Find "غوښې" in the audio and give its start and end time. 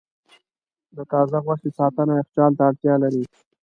1.45-1.69